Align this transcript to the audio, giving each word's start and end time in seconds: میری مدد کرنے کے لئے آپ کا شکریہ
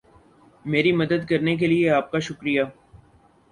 میری 0.65 0.91
مدد 0.91 1.27
کرنے 1.29 1.55
کے 1.57 1.67
لئے 1.67 1.89
آپ 1.89 2.11
کا 2.11 2.19
شکریہ 2.19 2.61